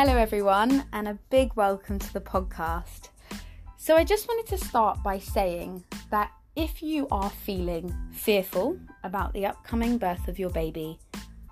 Hello, 0.00 0.16
everyone, 0.16 0.84
and 0.92 1.08
a 1.08 1.18
big 1.28 1.52
welcome 1.56 1.98
to 1.98 2.12
the 2.12 2.20
podcast. 2.20 3.08
So, 3.78 3.96
I 3.96 4.04
just 4.04 4.28
wanted 4.28 4.46
to 4.56 4.64
start 4.64 5.02
by 5.02 5.18
saying 5.18 5.82
that 6.12 6.30
if 6.54 6.84
you 6.84 7.08
are 7.10 7.28
feeling 7.28 7.92
fearful 8.12 8.78
about 9.02 9.32
the 9.32 9.44
upcoming 9.46 9.98
birth 9.98 10.28
of 10.28 10.38
your 10.38 10.50
baby, 10.50 11.00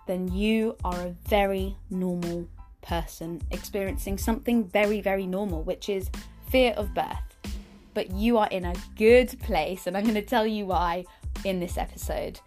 then 0.06 0.28
you 0.28 0.76
are 0.84 0.94
a 0.94 1.16
very 1.28 1.76
normal 1.90 2.48
person 2.82 3.42
experiencing 3.50 4.16
something 4.16 4.62
very, 4.68 5.00
very 5.00 5.26
normal, 5.26 5.64
which 5.64 5.88
is 5.88 6.08
fear 6.48 6.72
of 6.74 6.94
birth. 6.94 7.36
But 7.94 8.12
you 8.12 8.38
are 8.38 8.48
in 8.52 8.64
a 8.64 8.74
good 8.94 9.36
place, 9.40 9.88
and 9.88 9.96
I'm 9.96 10.04
going 10.04 10.14
to 10.14 10.22
tell 10.22 10.46
you 10.46 10.66
why 10.66 11.04
in 11.42 11.58
this 11.58 11.76
episode. 11.76 12.38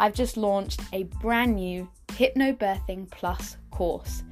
I've 0.00 0.14
just 0.14 0.38
launched 0.38 0.80
a 0.94 1.02
brand 1.20 1.54
new 1.54 1.86
Hypnobirthing 2.12 3.10
Plus 3.10 3.58
course, 3.70 4.22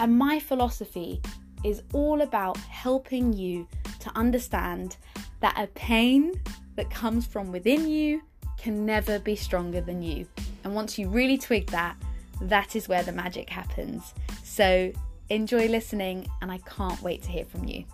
and 0.00 0.18
my 0.18 0.38
philosophy 0.38 1.20
is 1.64 1.82
all 1.92 2.22
about 2.22 2.56
helping 2.56 3.32
you 3.32 3.68
to 4.00 4.10
understand 4.16 4.96
that 5.40 5.54
a 5.58 5.66
pain 5.68 6.32
that 6.76 6.90
comes 6.90 7.26
from 7.26 7.52
within 7.52 7.88
you 7.88 8.22
can 8.58 8.86
never 8.86 9.18
be 9.18 9.36
stronger 9.36 9.80
than 9.80 10.02
you. 10.02 10.26
And 10.64 10.74
once 10.74 10.98
you 10.98 11.08
really 11.08 11.38
twig 11.38 11.66
that, 11.70 11.96
that 12.42 12.74
is 12.76 12.88
where 12.88 13.02
the 13.02 13.12
magic 13.12 13.50
happens. 13.50 14.14
So 14.42 14.92
enjoy 15.28 15.68
listening, 15.68 16.28
and 16.40 16.50
I 16.50 16.58
can't 16.58 17.00
wait 17.02 17.22
to 17.22 17.30
hear 17.30 17.44
from 17.44 17.64
you. 17.64 17.84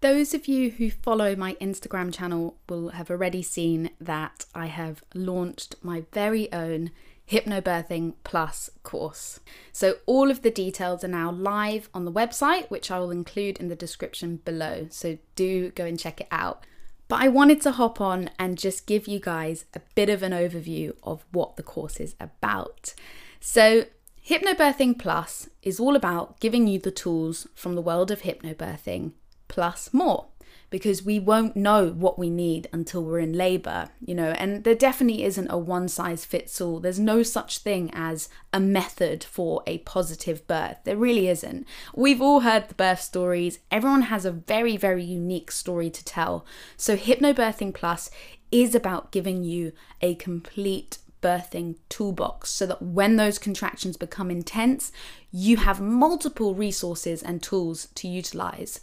Those 0.00 0.34
of 0.34 0.48
you 0.48 0.70
who 0.70 0.90
follow 0.90 1.36
my 1.36 1.54
Instagram 1.60 2.12
channel 2.12 2.56
will 2.68 2.88
have 2.88 3.08
already 3.10 3.42
seen 3.42 3.90
that 4.00 4.44
I 4.52 4.66
have 4.66 5.04
launched 5.14 5.76
my 5.80 6.02
very 6.12 6.52
own 6.52 6.90
Hypnobirthing 7.30 8.14
Plus 8.24 8.70
course. 8.82 9.40
So, 9.72 9.96
all 10.06 10.30
of 10.30 10.42
the 10.42 10.50
details 10.50 11.04
are 11.04 11.08
now 11.08 11.30
live 11.30 11.88
on 11.94 12.04
the 12.04 12.12
website, 12.12 12.70
which 12.70 12.90
I 12.90 12.98
will 12.98 13.10
include 13.10 13.58
in 13.58 13.68
the 13.68 13.76
description 13.76 14.40
below. 14.44 14.86
So, 14.90 15.18
do 15.34 15.70
go 15.70 15.84
and 15.84 15.98
check 15.98 16.20
it 16.20 16.28
out. 16.30 16.64
But 17.08 17.20
I 17.20 17.28
wanted 17.28 17.60
to 17.62 17.72
hop 17.72 18.00
on 18.00 18.30
and 18.38 18.58
just 18.58 18.86
give 18.86 19.06
you 19.06 19.20
guys 19.20 19.64
a 19.74 19.80
bit 19.94 20.08
of 20.08 20.22
an 20.22 20.32
overview 20.32 20.94
of 21.02 21.24
what 21.30 21.56
the 21.56 21.62
course 21.62 22.00
is 22.00 22.14
about. 22.20 22.94
So, 23.40 23.86
Hypnobirthing 24.26 24.98
Plus 24.98 25.48
is 25.62 25.80
all 25.80 25.96
about 25.96 26.38
giving 26.38 26.68
you 26.68 26.78
the 26.78 26.92
tools 26.92 27.48
from 27.54 27.74
the 27.74 27.82
world 27.82 28.10
of 28.12 28.22
hypnobirthing 28.22 29.12
plus 29.48 29.92
more 29.92 30.26
because 30.72 31.04
we 31.04 31.20
won't 31.20 31.54
know 31.54 31.90
what 31.90 32.18
we 32.18 32.30
need 32.30 32.66
until 32.72 33.04
we're 33.04 33.18
in 33.18 33.34
labor, 33.34 33.90
you 34.00 34.14
know, 34.14 34.30
and 34.30 34.64
there 34.64 34.74
definitely 34.74 35.22
isn't 35.22 35.50
a 35.50 35.58
one 35.58 35.86
size 35.86 36.24
fits 36.24 36.60
all. 36.62 36.80
There's 36.80 36.98
no 36.98 37.22
such 37.22 37.58
thing 37.58 37.90
as 37.92 38.30
a 38.54 38.58
method 38.58 39.22
for 39.22 39.62
a 39.66 39.78
positive 39.78 40.44
birth. 40.48 40.78
There 40.84 40.96
really 40.96 41.28
isn't. 41.28 41.66
We've 41.94 42.22
all 42.22 42.40
heard 42.40 42.68
the 42.68 42.74
birth 42.74 43.02
stories, 43.02 43.58
everyone 43.70 44.02
has 44.02 44.24
a 44.24 44.32
very, 44.32 44.78
very 44.78 45.04
unique 45.04 45.52
story 45.52 45.90
to 45.90 46.04
tell. 46.04 46.46
So, 46.78 46.96
Hypnobirthing 46.96 47.74
Plus 47.74 48.10
is 48.50 48.74
about 48.74 49.12
giving 49.12 49.44
you 49.44 49.72
a 50.00 50.14
complete 50.14 50.98
birthing 51.20 51.76
toolbox 51.90 52.50
so 52.50 52.66
that 52.66 52.80
when 52.80 53.16
those 53.16 53.38
contractions 53.38 53.98
become 53.98 54.30
intense, 54.30 54.90
you 55.30 55.58
have 55.58 55.82
multiple 55.82 56.54
resources 56.54 57.22
and 57.22 57.42
tools 57.42 57.88
to 57.94 58.08
utilize. 58.08 58.80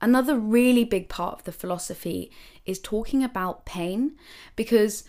Another 0.00 0.38
really 0.38 0.84
big 0.84 1.08
part 1.08 1.38
of 1.38 1.44
the 1.44 1.52
philosophy 1.52 2.30
is 2.64 2.78
talking 2.78 3.22
about 3.22 3.66
pain 3.66 4.16
because 4.56 5.04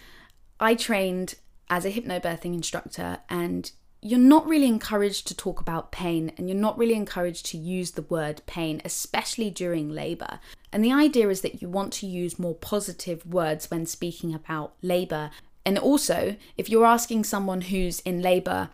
I 0.60 0.76
trained 0.76 1.36
as 1.70 1.86
a 1.86 1.92
hypnobirthing 1.92 2.54
instructor 2.54 3.20
and 3.30 3.72
you're 4.02 4.20
not 4.20 4.48
really 4.48 4.68
encouraged 4.68 5.28
to 5.28 5.36
talk 5.36 5.62
about 5.62 5.92
pain 5.92 6.32
and 6.38 6.50
you're 6.50 6.58
not 6.58 6.78
really 6.78 6.96
encouraged 6.96 7.46
to 7.46 7.58
use 7.58 7.92
the 7.92 8.02
word 8.02 8.42
pain, 8.48 8.82
especially 8.84 9.50
during 9.52 9.90
labor. 9.90 10.40
And 10.74 10.84
the 10.84 10.92
idea 10.92 11.30
is 11.30 11.42
that 11.42 11.62
you 11.62 11.70
want 11.70 11.94
to 11.94 12.08
use 12.08 12.40
more 12.40 12.56
positive 12.56 13.26
words 13.26 13.70
when 13.70 13.86
speaking 13.86 14.34
about 14.34 14.74
labor. 14.82 15.30
And 15.66 15.78
also, 15.78 16.36
if 16.58 16.70
you're 16.70 16.86
asking 16.86 17.26
someone 17.26 17.62
who's 17.62 18.00
in 18.00 18.22
labor, 18.22 18.70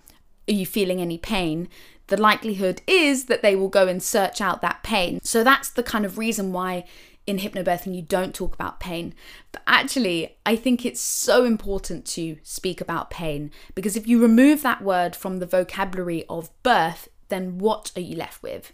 are 0.48 0.54
you 0.54 0.66
feeling 0.66 1.02
any 1.02 1.18
pain? 1.18 1.68
The 2.08 2.18
likelihood 2.18 2.82
is 2.88 3.26
that 3.26 3.42
they 3.42 3.56
will 3.56 3.68
go 3.68 3.88
and 3.88 4.02
search 4.02 4.42
out 4.42 4.62
that 4.62 4.84
pain. 4.84 5.20
So 5.24 5.44
that's 5.44 5.70
the 5.70 5.84
kind 5.84 6.06
of 6.06 6.18
reason 6.18 6.52
why 6.52 6.86
in 7.26 7.40
hypnobirthing 7.40 7.94
you 7.94 8.02
don't 8.02 8.34
talk 8.34 8.54
about 8.54 8.80
pain. 8.80 9.14
But 9.52 9.62
actually, 9.68 10.38
I 10.46 10.56
think 10.56 10.86
it's 10.86 11.02
so 11.02 11.44
important 11.44 12.06
to 12.08 12.38
speak 12.42 12.80
about 12.80 13.10
pain 13.10 13.52
because 13.76 13.98
if 13.98 14.08
you 14.08 14.22
remove 14.22 14.62
that 14.62 14.82
word 14.82 15.16
from 15.16 15.40
the 15.40 15.46
vocabulary 15.46 16.24
of 16.30 16.50
birth, 16.64 17.10
then 17.28 17.58
what 17.58 17.92
are 17.98 18.02
you 18.02 18.16
left 18.16 18.42
with? 18.42 18.72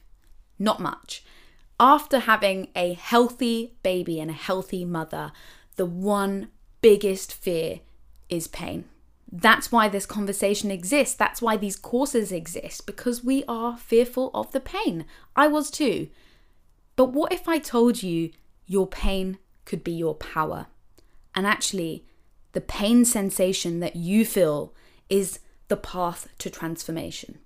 Not 0.59 0.79
much. 0.79 1.23
After 1.79 2.19
having 2.19 2.69
a 2.75 2.93
healthy 2.93 3.73
baby 3.81 4.19
and 4.19 4.29
a 4.29 4.33
healthy 4.33 4.85
mother, 4.85 5.31
the 5.75 5.87
one 5.87 6.49
biggest 6.81 7.33
fear 7.33 7.79
is 8.29 8.47
pain. 8.47 8.85
That's 9.31 9.71
why 9.71 9.89
this 9.89 10.05
conversation 10.05 10.69
exists. 10.69 11.15
That's 11.15 11.41
why 11.41 11.57
these 11.57 11.75
courses 11.75 12.31
exist, 12.31 12.85
because 12.85 13.23
we 13.23 13.43
are 13.47 13.77
fearful 13.77 14.29
of 14.33 14.51
the 14.51 14.59
pain. 14.59 15.05
I 15.35 15.47
was 15.47 15.71
too. 15.71 16.09
But 16.95 17.13
what 17.13 17.33
if 17.33 17.47
I 17.47 17.57
told 17.57 18.03
you 18.03 18.31
your 18.65 18.87
pain 18.87 19.39
could 19.65 19.83
be 19.83 19.91
your 19.91 20.13
power? 20.13 20.67
And 21.33 21.47
actually, 21.47 22.05
the 22.51 22.61
pain 22.61 23.05
sensation 23.05 23.79
that 23.79 23.95
you 23.95 24.25
feel 24.25 24.73
is 25.09 25.39
the 25.67 25.77
path 25.77 26.27
to 26.37 26.49
transformation. 26.49 27.39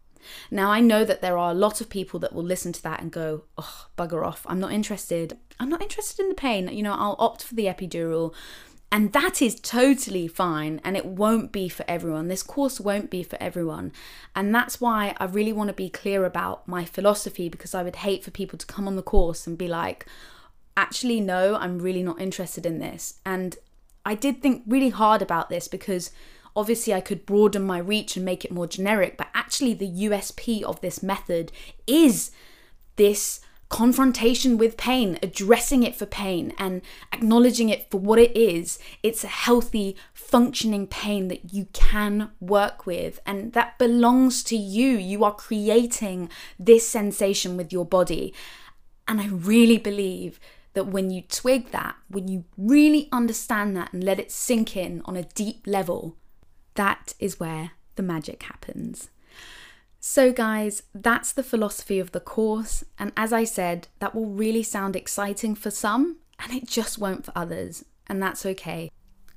Now, 0.51 0.71
I 0.71 0.81
know 0.81 1.05
that 1.05 1.21
there 1.21 1.37
are 1.37 1.51
a 1.51 1.55
lot 1.55 1.79
of 1.79 1.89
people 1.89 2.19
that 2.19 2.33
will 2.33 2.43
listen 2.43 2.73
to 2.73 2.83
that 2.83 3.01
and 3.01 3.11
go, 3.11 3.43
oh, 3.57 3.87
bugger 3.97 4.25
off. 4.25 4.45
I'm 4.49 4.59
not 4.59 4.73
interested. 4.73 5.37
I'm 5.59 5.69
not 5.69 5.81
interested 5.81 6.21
in 6.21 6.29
the 6.29 6.35
pain. 6.35 6.67
You 6.67 6.83
know, 6.83 6.93
I'll 6.93 7.15
opt 7.17 7.43
for 7.43 7.55
the 7.55 7.65
epidural. 7.65 8.33
And 8.91 9.11
that 9.11 9.41
is 9.41 9.59
totally 9.59 10.27
fine 10.27 10.79
and 10.83 10.95
it 10.95 11.05
won't 11.05 11.51
be 11.51 11.67
for 11.67 11.83
everyone. 11.89 12.29
This 12.29 12.41
course 12.43 12.79
won't 12.79 13.09
be 13.09 13.21
for 13.21 13.37
everyone. 13.41 13.91
And 14.33 14.55
that's 14.55 14.79
why 14.79 15.13
I 15.17 15.25
really 15.25 15.51
want 15.51 15.67
to 15.67 15.73
be 15.73 15.89
clear 15.89 16.23
about 16.23 16.67
my 16.67 16.85
philosophy 16.85 17.49
because 17.49 17.75
I 17.75 17.83
would 17.83 17.97
hate 17.97 18.23
for 18.23 18.31
people 18.31 18.57
to 18.57 18.65
come 18.65 18.87
on 18.87 18.95
the 18.95 19.03
course 19.03 19.45
and 19.45 19.57
be 19.57 19.67
like, 19.67 20.05
actually, 20.77 21.19
no, 21.19 21.55
I'm 21.55 21.79
really 21.79 22.03
not 22.03 22.21
interested 22.21 22.65
in 22.65 22.79
this. 22.79 23.19
And 23.25 23.57
I 24.05 24.15
did 24.15 24.41
think 24.41 24.63
really 24.65 24.89
hard 24.89 25.21
about 25.21 25.49
this 25.49 25.67
because 25.67 26.11
obviously 26.55 26.93
I 26.93 27.01
could 27.01 27.25
broaden 27.25 27.63
my 27.63 27.79
reach 27.79 28.15
and 28.15 28.25
make 28.25 28.45
it 28.45 28.51
more 28.51 28.67
generic, 28.67 29.17
but 29.17 29.27
actually, 29.33 29.73
the 29.73 29.89
USP 29.89 30.63
of 30.63 30.81
this 30.81 31.03
method 31.03 31.51
is 31.85 32.31
this 32.95 33.41
confrontation 33.69 34.57
with 34.57 34.77
pain, 34.77 35.19
addressing 35.21 35.83
it 35.83 35.95
for 35.95 36.05
pain 36.05 36.53
and 36.57 36.81
acknowledging 37.11 37.69
it 37.69 37.89
for 37.91 37.99
what 37.99 38.19
it 38.19 38.35
is. 38.35 38.79
It's 39.03 39.23
a 39.23 39.27
healthy, 39.27 39.97
functioning 40.13 40.87
pain 40.87 41.27
that 41.27 41.53
you 41.53 41.67
can 41.73 42.31
work 42.39 42.85
with 42.85 43.19
and 43.25 43.53
that 43.53 43.77
belongs 43.77 44.43
to 44.45 44.55
you. 44.55 44.91
You 44.91 45.23
are 45.23 45.33
creating 45.33 46.29
this 46.57 46.87
sensation 46.87 47.57
with 47.57 47.73
your 47.73 47.85
body. 47.85 48.33
And 49.07 49.19
I 49.19 49.27
really 49.27 49.77
believe 49.77 50.39
that 50.73 50.87
when 50.87 51.09
you 51.09 51.23
twig 51.23 51.71
that, 51.71 51.95
when 52.07 52.27
you 52.27 52.45
really 52.57 53.09
understand 53.11 53.75
that 53.75 53.91
and 53.93 54.03
let 54.03 54.19
it 54.19 54.31
sink 54.31 54.77
in 54.77 55.01
on 55.05 55.17
a 55.17 55.23
deep 55.23 55.65
level, 55.65 56.15
that 56.75 57.15
is 57.19 57.39
where 57.39 57.71
the 57.95 58.03
magic 58.03 58.43
happens. 58.43 59.09
So, 60.09 60.31
guys, 60.31 60.83
that's 60.95 61.33
the 61.33 61.43
philosophy 61.43 61.99
of 61.99 62.13
the 62.13 62.21
course. 62.21 62.81
And 62.97 63.11
as 63.17 63.33
I 63.33 63.43
said, 63.43 63.89
that 63.99 64.15
will 64.15 64.29
really 64.29 64.63
sound 64.63 64.95
exciting 64.95 65.53
for 65.53 65.69
some, 65.69 66.19
and 66.39 66.53
it 66.53 66.65
just 66.65 66.97
won't 66.97 67.25
for 67.25 67.33
others. 67.35 67.83
And 68.07 68.23
that's 68.23 68.45
okay. 68.45 68.89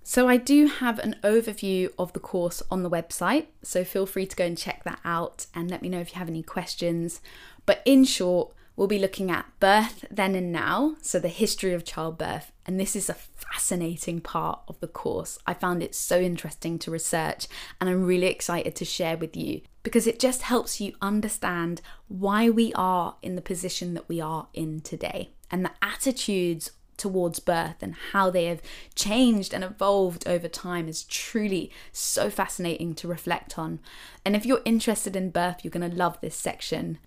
So, 0.04 0.28
I 0.28 0.36
do 0.36 0.68
have 0.68 1.00
an 1.00 1.16
overview 1.24 1.90
of 1.98 2.12
the 2.12 2.20
course 2.20 2.62
on 2.70 2.84
the 2.84 2.88
website. 2.88 3.46
So, 3.64 3.82
feel 3.82 4.06
free 4.06 4.26
to 4.26 4.36
go 4.36 4.44
and 4.44 4.56
check 4.56 4.84
that 4.84 5.00
out 5.04 5.46
and 5.56 5.68
let 5.68 5.82
me 5.82 5.88
know 5.88 5.98
if 5.98 6.12
you 6.12 6.20
have 6.20 6.28
any 6.28 6.44
questions. 6.44 7.20
But 7.66 7.82
in 7.84 8.04
short, 8.04 8.54
we'll 8.80 8.88
be 8.88 8.98
looking 8.98 9.30
at 9.30 9.44
birth, 9.60 10.06
then 10.10 10.34
and 10.34 10.50
now, 10.50 10.96
so 11.02 11.18
the 11.18 11.28
history 11.28 11.74
of 11.74 11.84
childbirth. 11.84 12.50
And 12.64 12.80
this 12.80 12.96
is 12.96 13.10
a 13.10 13.14
fascinating 13.14 14.22
part 14.22 14.62
of 14.68 14.80
the 14.80 14.88
course. 14.88 15.38
I 15.46 15.52
found 15.52 15.82
it 15.82 15.94
so 15.94 16.18
interesting 16.18 16.78
to 16.78 16.90
research, 16.90 17.46
and 17.78 17.90
I'm 17.90 18.06
really 18.06 18.28
excited 18.28 18.74
to 18.76 18.86
share 18.86 19.18
with 19.18 19.36
you 19.36 19.60
because 19.82 20.06
it 20.06 20.18
just 20.18 20.40
helps 20.40 20.80
you 20.80 20.94
understand 21.02 21.82
why 22.08 22.48
we 22.48 22.72
are 22.72 23.16
in 23.20 23.34
the 23.34 23.42
position 23.42 23.92
that 23.92 24.08
we 24.08 24.18
are 24.18 24.48
in 24.54 24.80
today 24.80 25.28
and 25.50 25.62
the 25.62 25.72
attitudes 25.82 26.70
towards 26.96 27.38
birth 27.38 27.82
and 27.82 27.94
how 28.12 28.30
they 28.30 28.46
have 28.46 28.62
changed 28.94 29.52
and 29.52 29.62
evolved 29.62 30.26
over 30.26 30.48
time 30.48 30.88
is 30.88 31.04
truly 31.04 31.70
so 31.92 32.30
fascinating 32.30 32.94
to 32.94 33.06
reflect 33.06 33.58
on. 33.58 33.78
And 34.24 34.34
if 34.34 34.46
you're 34.46 34.62
interested 34.64 35.16
in 35.16 35.28
birth, 35.28 35.58
you're 35.62 35.70
going 35.70 35.90
to 35.90 35.94
love 35.94 36.18
this 36.22 36.34
section. 36.34 36.98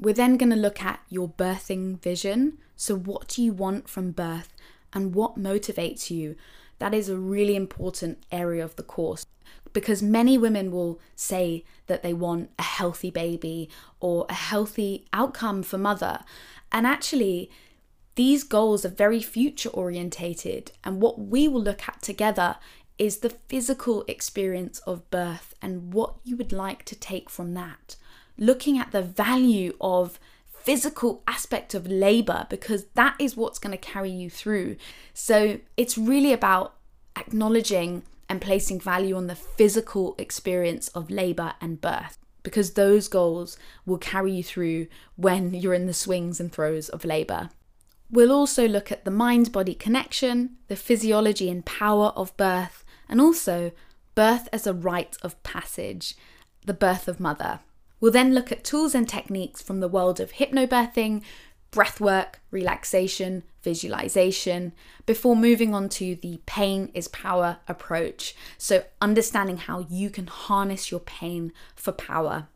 We're 0.00 0.14
then 0.14 0.36
going 0.36 0.50
to 0.50 0.56
look 0.56 0.82
at 0.82 1.00
your 1.08 1.28
birthing 1.28 2.00
vision. 2.00 2.58
So, 2.76 2.96
what 2.96 3.28
do 3.28 3.42
you 3.42 3.52
want 3.52 3.88
from 3.88 4.12
birth 4.12 4.54
and 4.92 5.14
what 5.14 5.36
motivates 5.38 6.10
you 6.10 6.36
that 6.78 6.94
is 6.94 7.08
a 7.08 7.16
really 7.18 7.56
important 7.56 8.22
area 8.30 8.64
of 8.64 8.76
the 8.76 8.82
course 8.82 9.26
because 9.72 10.02
many 10.02 10.38
women 10.38 10.70
will 10.70 11.00
say 11.14 11.64
that 11.86 12.02
they 12.02 12.14
want 12.14 12.50
a 12.58 12.62
healthy 12.62 13.10
baby 13.10 13.68
or 14.00 14.26
a 14.28 14.34
healthy 14.34 15.06
outcome 15.12 15.62
for 15.62 15.78
mother. 15.78 16.20
And 16.72 16.86
actually, 16.86 17.50
these 18.14 18.44
goals 18.44 18.84
are 18.84 18.90
very 18.90 19.20
future 19.20 19.68
orientated. 19.68 20.72
And 20.84 21.00
what 21.00 21.18
we 21.18 21.48
will 21.48 21.62
look 21.62 21.88
at 21.88 22.02
together 22.02 22.56
is 22.98 23.18
the 23.18 23.30
physical 23.30 24.04
experience 24.08 24.80
of 24.80 25.08
birth 25.10 25.54
and 25.62 25.92
what 25.92 26.14
you 26.24 26.36
would 26.36 26.52
like 26.52 26.84
to 26.86 26.96
take 26.96 27.30
from 27.30 27.54
that. 27.54 27.96
Looking 28.38 28.78
at 28.78 28.92
the 28.92 29.02
value 29.02 29.76
of 29.80 30.18
physical 30.68 31.22
aspect 31.26 31.74
of 31.74 31.86
labor 31.86 32.46
because 32.50 32.84
that 32.94 33.16
is 33.18 33.36
what's 33.36 33.58
going 33.58 33.72
to 33.72 33.78
carry 33.78 34.10
you 34.10 34.28
through. 34.28 34.76
So 35.14 35.60
it's 35.76 35.96
really 35.96 36.32
about 36.32 36.74
acknowledging 37.16 38.02
and 38.28 38.40
placing 38.40 38.80
value 38.80 39.16
on 39.16 39.26
the 39.26 39.34
physical 39.34 40.14
experience 40.18 40.88
of 40.88 41.10
labor 41.10 41.54
and 41.60 41.80
birth 41.80 42.18
because 42.42 42.72
those 42.72 43.08
goals 43.08 43.56
will 43.86 43.98
carry 43.98 44.32
you 44.32 44.42
through 44.42 44.86
when 45.16 45.54
you're 45.54 45.74
in 45.74 45.86
the 45.86 45.94
swings 45.94 46.38
and 46.38 46.52
throes 46.52 46.88
of 46.88 47.04
labor. 47.04 47.50
We'll 48.10 48.32
also 48.32 48.66
look 48.66 48.90
at 48.90 49.04
the 49.04 49.10
mind 49.10 49.52
body 49.52 49.74
connection, 49.74 50.56
the 50.68 50.76
physiology 50.76 51.50
and 51.50 51.64
power 51.64 52.12
of 52.16 52.36
birth, 52.36 52.84
and 53.08 53.20
also 53.20 53.72
birth 54.14 54.48
as 54.52 54.66
a 54.66 54.72
rite 54.72 55.16
of 55.22 55.42
passage, 55.42 56.14
the 56.64 56.74
birth 56.74 57.08
of 57.08 57.20
mother. 57.20 57.60
We'll 58.00 58.12
then 58.12 58.34
look 58.34 58.52
at 58.52 58.64
tools 58.64 58.94
and 58.94 59.08
techniques 59.08 59.60
from 59.60 59.80
the 59.80 59.88
world 59.88 60.20
of 60.20 60.32
hypnobirthing, 60.32 61.22
breathwork, 61.72 62.34
relaxation, 62.50 63.42
visualization, 63.62 64.72
before 65.04 65.36
moving 65.36 65.74
on 65.74 65.88
to 65.90 66.14
the 66.14 66.40
pain 66.46 66.90
is 66.94 67.08
power 67.08 67.58
approach. 67.66 68.34
So, 68.56 68.84
understanding 69.00 69.58
how 69.58 69.86
you 69.90 70.10
can 70.10 70.26
harness 70.26 70.90
your 70.90 71.00
pain 71.00 71.52
for 71.74 71.92
power. 71.92 72.48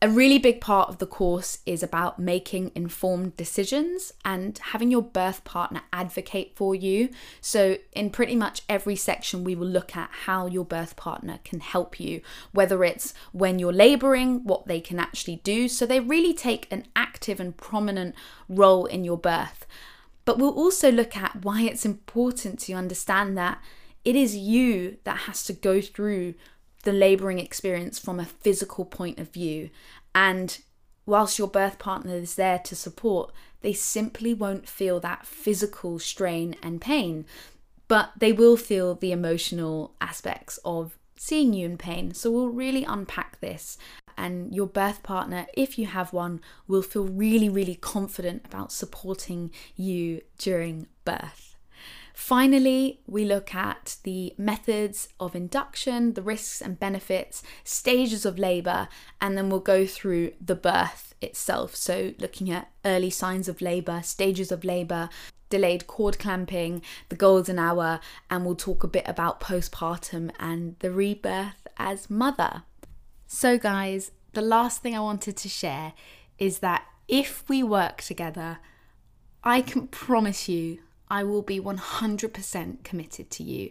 A 0.00 0.08
really 0.08 0.38
big 0.38 0.60
part 0.60 0.88
of 0.88 0.98
the 0.98 1.06
course 1.06 1.58
is 1.66 1.82
about 1.82 2.20
making 2.20 2.70
informed 2.76 3.36
decisions 3.36 4.12
and 4.24 4.56
having 4.56 4.92
your 4.92 5.02
birth 5.02 5.42
partner 5.42 5.82
advocate 5.92 6.52
for 6.54 6.72
you. 6.72 7.08
So, 7.40 7.78
in 7.94 8.10
pretty 8.10 8.36
much 8.36 8.62
every 8.68 8.94
section, 8.94 9.42
we 9.42 9.56
will 9.56 9.66
look 9.66 9.96
at 9.96 10.10
how 10.26 10.46
your 10.46 10.64
birth 10.64 10.94
partner 10.94 11.40
can 11.44 11.58
help 11.58 11.98
you, 11.98 12.20
whether 12.52 12.84
it's 12.84 13.12
when 13.32 13.58
you're 13.58 13.72
laboring, 13.72 14.44
what 14.44 14.68
they 14.68 14.80
can 14.80 15.00
actually 15.00 15.40
do. 15.42 15.66
So, 15.66 15.84
they 15.84 15.98
really 15.98 16.32
take 16.32 16.70
an 16.70 16.86
active 16.94 17.40
and 17.40 17.56
prominent 17.56 18.14
role 18.48 18.86
in 18.86 19.02
your 19.02 19.18
birth. 19.18 19.66
But 20.24 20.38
we'll 20.38 20.54
also 20.54 20.92
look 20.92 21.16
at 21.16 21.42
why 21.42 21.62
it's 21.62 21.84
important 21.84 22.60
to 22.60 22.72
understand 22.74 23.36
that 23.36 23.60
it 24.04 24.14
is 24.14 24.36
you 24.36 24.98
that 25.02 25.18
has 25.26 25.42
to 25.44 25.52
go 25.52 25.80
through 25.80 26.34
the 26.82 26.92
laboring 26.92 27.38
experience 27.38 27.98
from 27.98 28.20
a 28.20 28.24
physical 28.24 28.84
point 28.84 29.18
of 29.18 29.30
view. 29.30 29.70
And 30.14 30.58
whilst 31.06 31.38
your 31.38 31.48
birth 31.48 31.78
partner 31.78 32.14
is 32.14 32.34
there 32.34 32.58
to 32.60 32.76
support, 32.76 33.32
they 33.60 33.72
simply 33.72 34.34
won't 34.34 34.68
feel 34.68 35.00
that 35.00 35.26
physical 35.26 35.98
strain 35.98 36.54
and 36.62 36.80
pain, 36.80 37.26
but 37.88 38.12
they 38.16 38.32
will 38.32 38.56
feel 38.56 38.94
the 38.94 39.12
emotional 39.12 39.94
aspects 40.00 40.58
of 40.64 40.98
seeing 41.16 41.52
you 41.52 41.66
in 41.66 41.76
pain. 41.78 42.14
So 42.14 42.30
we'll 42.30 42.50
really 42.50 42.84
unpack 42.84 43.40
this. 43.40 43.76
And 44.16 44.54
your 44.54 44.66
birth 44.66 45.02
partner, 45.02 45.46
if 45.54 45.78
you 45.78 45.86
have 45.86 46.12
one, 46.12 46.40
will 46.66 46.82
feel 46.82 47.04
really, 47.04 47.48
really 47.48 47.76
confident 47.76 48.44
about 48.44 48.72
supporting 48.72 49.50
you 49.76 50.22
during 50.38 50.86
birth. 51.04 51.47
Finally, 52.18 53.00
we 53.06 53.24
look 53.24 53.54
at 53.54 53.96
the 54.02 54.34
methods 54.36 55.08
of 55.20 55.36
induction, 55.36 56.14
the 56.14 56.20
risks 56.20 56.60
and 56.60 56.78
benefits, 56.78 57.44
stages 57.62 58.26
of 58.26 58.40
labour, 58.40 58.88
and 59.20 59.38
then 59.38 59.48
we'll 59.48 59.60
go 59.60 59.86
through 59.86 60.32
the 60.44 60.56
birth 60.56 61.14
itself. 61.22 61.76
So, 61.76 62.14
looking 62.18 62.50
at 62.50 62.72
early 62.84 63.08
signs 63.08 63.48
of 63.48 63.62
labour, 63.62 64.02
stages 64.02 64.50
of 64.50 64.64
labour, 64.64 65.08
delayed 65.48 65.86
cord 65.86 66.18
clamping, 66.18 66.82
the 67.08 67.14
golden 67.14 67.56
hour, 67.56 68.00
and 68.28 68.44
we'll 68.44 68.56
talk 68.56 68.82
a 68.82 68.88
bit 68.88 69.06
about 69.06 69.40
postpartum 69.40 70.32
and 70.40 70.74
the 70.80 70.90
rebirth 70.90 71.68
as 71.76 72.10
mother. 72.10 72.64
So, 73.28 73.56
guys, 73.58 74.10
the 74.32 74.42
last 74.42 74.82
thing 74.82 74.96
I 74.96 75.00
wanted 75.00 75.36
to 75.36 75.48
share 75.48 75.92
is 76.36 76.58
that 76.58 76.84
if 77.06 77.48
we 77.48 77.62
work 77.62 78.02
together, 78.02 78.58
I 79.44 79.62
can 79.62 79.86
promise 79.86 80.48
you 80.48 80.80
I 81.10 81.24
will 81.24 81.42
be 81.42 81.60
100% 81.60 82.84
committed 82.84 83.30
to 83.30 83.42
you. 83.42 83.70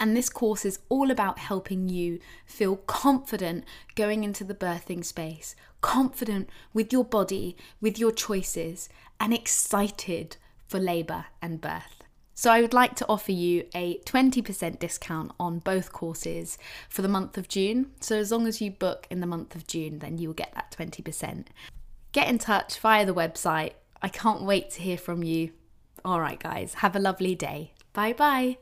And 0.00 0.16
this 0.16 0.30
course 0.30 0.64
is 0.64 0.78
all 0.88 1.10
about 1.10 1.38
helping 1.38 1.88
you 1.88 2.20
feel 2.46 2.76
confident 2.76 3.64
going 3.96 4.22
into 4.22 4.44
the 4.44 4.54
birthing 4.54 5.04
space, 5.04 5.56
confident 5.80 6.48
with 6.72 6.92
your 6.92 7.04
body, 7.04 7.56
with 7.80 7.98
your 7.98 8.12
choices, 8.12 8.88
and 9.18 9.34
excited 9.34 10.36
for 10.68 10.78
labour 10.78 11.26
and 11.42 11.60
birth. 11.60 12.04
So, 12.34 12.52
I 12.52 12.60
would 12.60 12.72
like 12.72 12.94
to 12.96 13.06
offer 13.08 13.32
you 13.32 13.64
a 13.74 13.98
20% 14.04 14.78
discount 14.78 15.32
on 15.40 15.58
both 15.58 15.92
courses 15.92 16.56
for 16.88 17.02
the 17.02 17.08
month 17.08 17.36
of 17.36 17.48
June. 17.48 17.90
So, 17.98 18.16
as 18.16 18.30
long 18.30 18.46
as 18.46 18.60
you 18.60 18.70
book 18.70 19.08
in 19.10 19.18
the 19.18 19.26
month 19.26 19.56
of 19.56 19.66
June, 19.66 19.98
then 19.98 20.18
you 20.18 20.28
will 20.28 20.34
get 20.34 20.54
that 20.54 20.72
20%. 20.78 21.46
Get 22.12 22.28
in 22.28 22.38
touch 22.38 22.78
via 22.78 23.04
the 23.04 23.12
website. 23.12 23.72
I 24.00 24.08
can't 24.08 24.42
wait 24.42 24.70
to 24.70 24.82
hear 24.82 24.96
from 24.96 25.24
you. 25.24 25.50
All 26.08 26.22
right, 26.22 26.40
guys, 26.40 26.72
have 26.80 26.96
a 26.96 26.98
lovely 26.98 27.34
day. 27.34 27.74
Bye 27.92 28.14
bye. 28.14 28.56